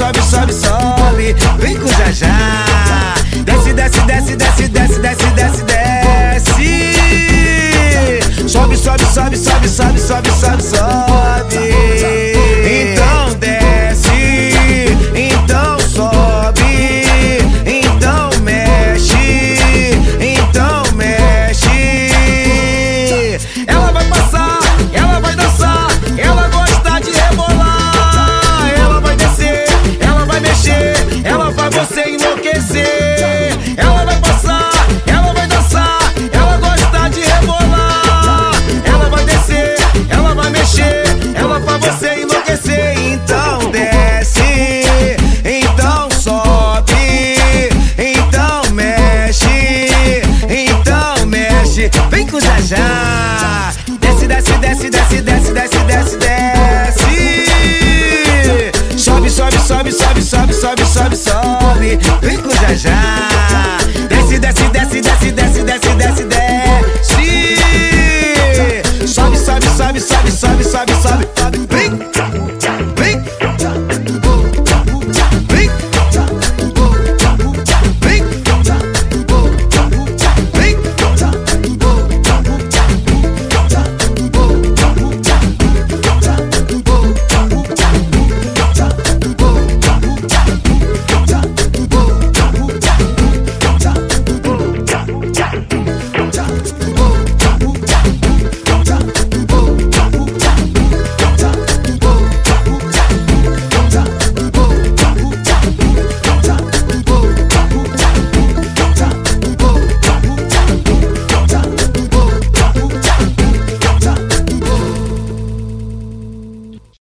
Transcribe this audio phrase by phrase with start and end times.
[0.00, 1.36] sobe, sobe, sobe.
[1.58, 3.14] Vem com já já.
[3.44, 6.58] Desce, desce, desce, desce, desce, desce, desce, desce.
[8.48, 11.19] Sobe, sobe, sobe, sobe, sobe, sobe, sobe, sobe.
[52.70, 53.74] deixar.
[54.00, 57.10] Desce, desce, desce, desce, desce, desce, desce, desce.
[58.96, 61.98] Sobe, sobe, sobe, sobe, sobe, sobe, sobe, sobe.
[62.22, 63.78] Vem com já já.
[64.08, 66.50] Desce, desce, desce, desce, desce, desce, desce, desce.
[69.06, 71.39] Sobe, sobe, sobe, sobe, sobe, sobe, sobe.